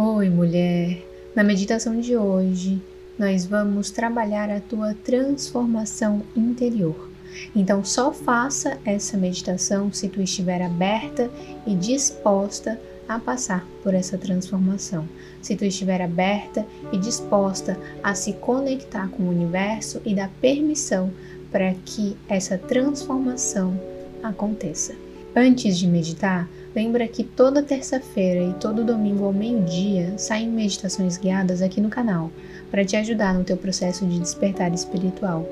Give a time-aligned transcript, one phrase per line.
[0.00, 1.04] Oi, mulher.
[1.34, 2.80] Na meditação de hoje,
[3.18, 7.10] nós vamos trabalhar a tua transformação interior.
[7.52, 11.28] Então, só faça essa meditação se tu estiver aberta
[11.66, 15.04] e disposta a passar por essa transformação.
[15.42, 21.10] Se tu estiver aberta e disposta a se conectar com o universo e dar permissão
[21.50, 23.76] para que essa transformação
[24.22, 24.94] aconteça.
[25.34, 31.60] Antes de meditar, Lembra que toda terça-feira e todo domingo ao meio-dia saem meditações guiadas
[31.60, 32.30] aqui no canal
[32.70, 35.44] para te ajudar no teu processo de despertar espiritual.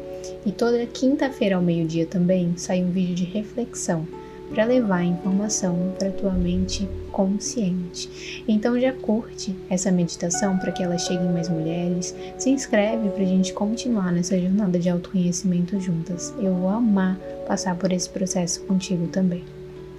[0.47, 4.07] E toda quinta-feira ao meio-dia também sai um vídeo de reflexão
[4.55, 8.45] para levar a informação para tua mente consciente.
[8.47, 12.15] Então já curte essa meditação para que ela chegue em mais mulheres.
[12.39, 16.33] Se inscreve para a gente continuar nessa jornada de autoconhecimento juntas.
[16.39, 19.43] Eu vou amar passar por esse processo contigo também.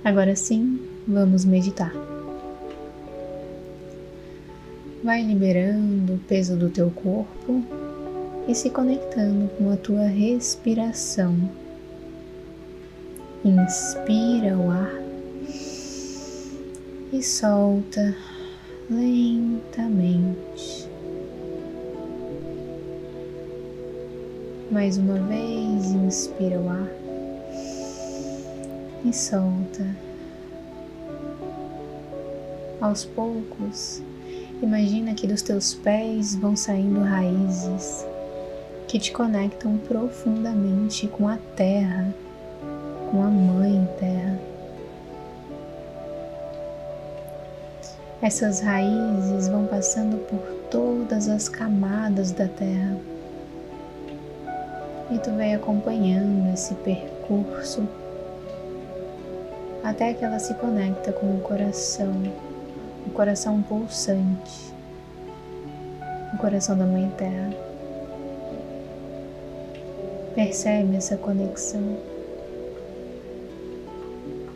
[0.05, 0.79] Agora sim,
[1.09, 1.93] Vamos meditar.
[5.01, 7.63] Vai liberando o peso do teu corpo
[8.45, 11.49] e se conectando com a tua respiração.
[13.45, 14.91] Inspira o ar
[17.13, 18.13] e solta
[18.89, 20.89] lentamente.
[24.69, 26.91] Mais uma vez, inspira o ar
[29.05, 30.06] e solta
[32.79, 34.01] aos poucos,
[34.61, 38.05] imagina que dos teus pés vão saindo raízes
[38.87, 42.13] que te conectam profundamente com a terra,
[43.11, 44.39] com a Mãe Terra.
[48.21, 50.39] Essas raízes vão passando por
[50.71, 52.97] todas as camadas da terra.
[55.11, 57.87] E tu vai acompanhando esse percurso
[59.83, 62.11] até que ela se conecta com o coração
[63.07, 64.73] o coração pulsante,
[66.33, 67.53] o coração da Mãe Terra.
[70.35, 71.97] Percebe essa conexão.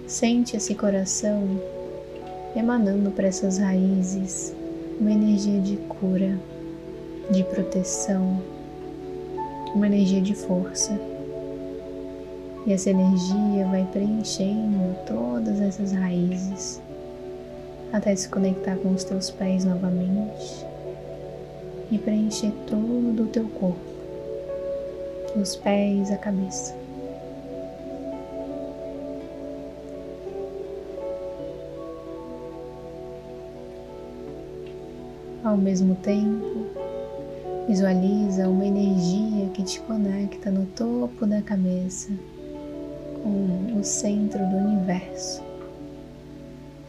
[0.06, 1.60] Sente esse coração
[2.56, 4.54] emanando para essas raízes
[5.00, 6.38] uma energia de cura,
[7.32, 8.42] de proteção,
[9.74, 11.00] uma energia de força.
[12.68, 16.82] E essa energia vai preenchendo todas essas raízes
[17.92, 20.66] até se conectar com os teus pés novamente
[21.92, 23.80] e preencher todo o teu corpo,
[25.36, 26.74] os pés, a cabeça.
[35.44, 36.68] Ao mesmo tempo,
[37.68, 42.12] visualiza uma energia que te conecta no topo da cabeça
[43.22, 45.51] com o centro do universo.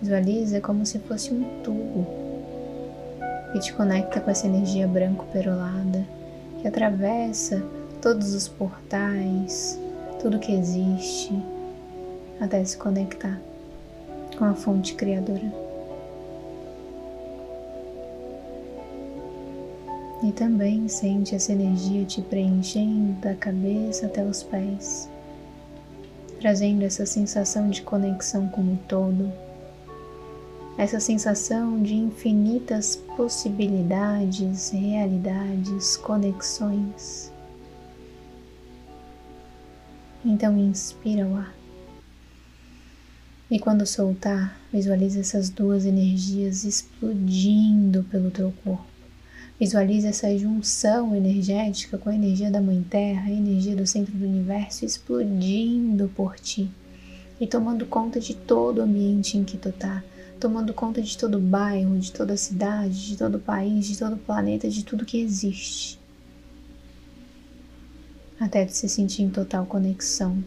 [0.02, 2.04] Visualiza como se fosse um tubo
[3.52, 6.04] que te conecta com essa energia branco-perolada
[6.60, 7.62] que atravessa
[8.00, 9.78] todos os portais,
[10.20, 11.32] tudo que existe,
[12.40, 13.40] até se conectar
[14.36, 15.52] com a fonte criadora.
[20.24, 25.08] E também sente essa energia te preenchendo da cabeça até os pés,
[26.40, 29.51] trazendo essa sensação de conexão com o todo
[30.76, 37.30] essa sensação de infinitas possibilidades, realidades, conexões.
[40.24, 41.54] Então inspira o ar.
[43.50, 48.86] E quando soltar, visualize essas duas energias explodindo pelo teu corpo.
[49.60, 54.24] Visualize essa junção energética com a energia da Mãe Terra, a energia do centro do
[54.24, 56.70] universo explodindo por ti
[57.38, 60.02] e tomando conta de todo o ambiente em que tu está
[60.42, 63.96] tomando conta de todo o bairro, de toda a cidade, de todo o país, de
[63.96, 66.00] todo o planeta, de tudo que existe.
[68.40, 70.42] Até tu se sentir em total conexão,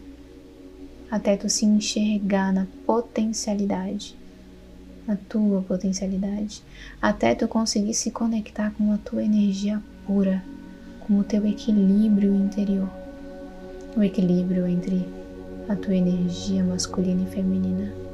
[1.10, 4.18] até tu se enxergar na potencialidade,
[5.08, 6.62] na tua potencialidade,
[7.02, 10.44] até tu conseguir se conectar com a tua energia pura,
[11.08, 12.90] com o teu equilíbrio interior,
[13.96, 15.08] o equilíbrio entre
[15.70, 18.05] a tua energia masculina e feminina.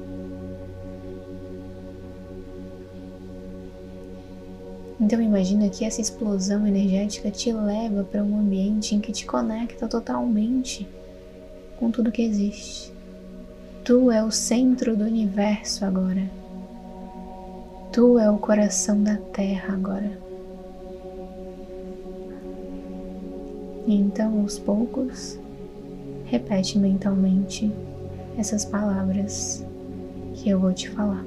[5.02, 9.88] Então imagina que essa explosão energética te leva para um ambiente em que te conecta
[9.88, 10.88] totalmente
[11.80, 12.94] com tudo que existe.
[13.84, 16.30] Tu é o centro do universo agora.
[17.92, 20.20] Tu é o coração da Terra agora.
[23.88, 25.40] E então, aos poucos,
[26.26, 27.72] repete mentalmente
[28.38, 29.66] essas palavras
[30.36, 31.26] que eu vou te falar.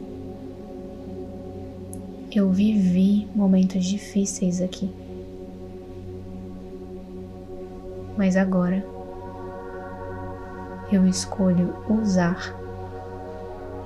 [2.34, 4.92] Eu vivi momentos difíceis aqui.
[8.18, 8.84] Mas agora
[10.90, 12.52] eu escolho usar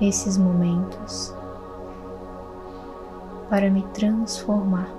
[0.01, 1.31] esses momentos
[3.51, 4.89] para me transformar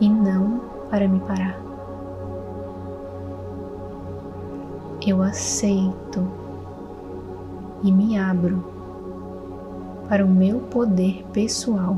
[0.00, 1.60] e não para me parar.
[5.04, 6.30] Eu aceito
[7.82, 8.75] e me abro
[10.08, 11.96] para o meu poder pessoal.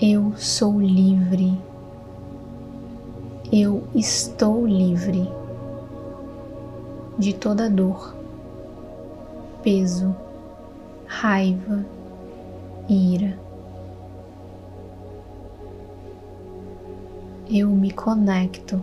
[0.00, 1.56] Eu sou livre.
[3.52, 5.30] Eu estou livre
[7.16, 8.14] de toda dor,
[9.62, 10.14] peso,
[11.06, 11.86] raiva,
[12.88, 13.38] ira.
[17.48, 18.82] Eu me conecto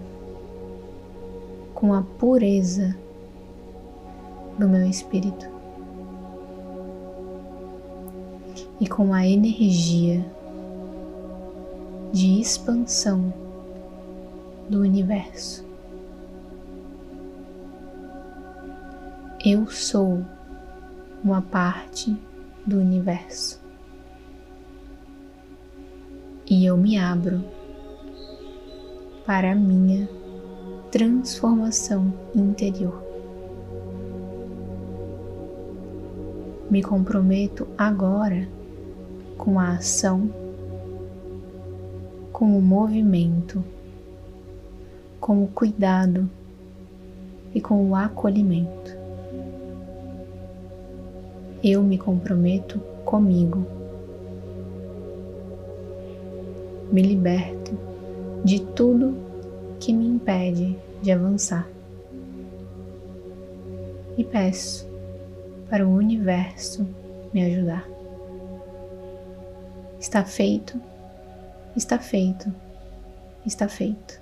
[1.76, 3.03] com a pureza
[4.58, 5.48] do meu espírito
[8.80, 10.26] e com a energia
[12.12, 13.34] de expansão
[14.70, 15.66] do universo.
[19.46, 20.24] Eu sou
[21.24, 22.16] uma parte
[22.66, 23.62] do universo
[26.50, 27.44] e eu me abro
[29.26, 30.08] para a minha
[30.92, 33.13] transformação interior.
[36.74, 38.50] Me comprometo agora
[39.38, 40.28] com a ação,
[42.32, 43.64] com o movimento,
[45.20, 46.28] com o cuidado
[47.54, 48.98] e com o acolhimento
[51.64, 53.68] eu me comprometo comigo.
[56.92, 57.78] Me liberto
[58.44, 59.16] de tudo
[59.80, 61.70] que me impede de avançar.
[64.18, 64.92] E peço
[65.74, 66.88] para o universo
[67.34, 67.84] me ajudar.
[70.00, 70.80] Está feito,
[71.76, 72.54] está feito,
[73.44, 74.22] está feito.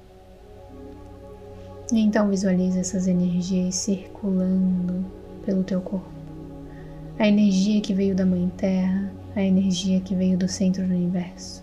[1.92, 5.06] E então visualize essas energias circulando
[5.46, 6.10] pelo teu corpo
[7.20, 11.62] a energia que veio da Mãe Terra, a energia que veio do centro do universo.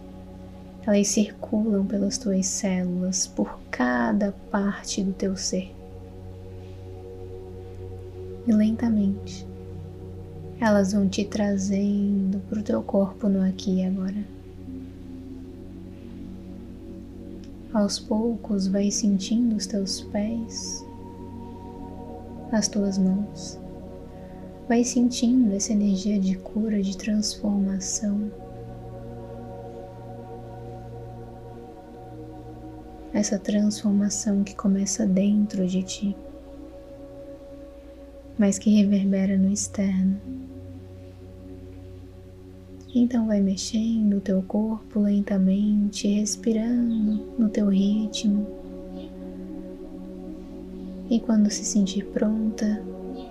[0.87, 5.75] Elas circulam pelas tuas células, por cada parte do teu ser.
[8.47, 9.49] E lentamente,
[10.61, 14.25] elas vão te trazendo para o teu corpo no aqui e agora.
[17.73, 20.85] Aos poucos, vai sentindo os teus pés,
[22.51, 23.59] as tuas mãos
[24.69, 28.31] Vai sentindo essa energia de cura, de transformação.
[33.15, 36.17] Essa transformação que começa dentro de ti,
[38.39, 40.21] mas que reverbera no externo.
[42.95, 48.47] Então vai mexendo o teu corpo lentamente, respirando no teu ritmo.
[51.11, 52.83] E quando se sentir pronta,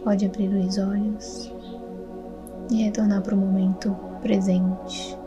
[0.08, 1.52] Pode abrir os olhos
[2.72, 5.18] e retornar para o momento presente.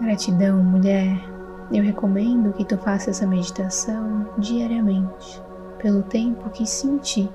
[0.00, 1.29] Gratidão, mulher.
[1.70, 5.40] Eu recomendo que tu faça essa meditação diariamente,
[5.78, 7.28] pelo tempo que sentir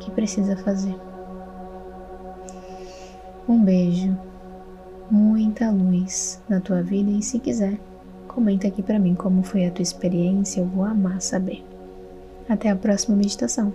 [0.00, 0.94] que precisa fazer.
[3.48, 4.16] Um beijo,
[5.10, 7.78] muita luz na tua vida e se quiser,
[8.34, 11.62] Comenta aqui para mim como foi a tua experiência, eu vou amar saber.
[12.48, 13.74] Até a próxima meditação.